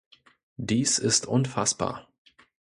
Dies 0.57 0.97
ist 0.97 1.27
unfassbar. 1.27 2.07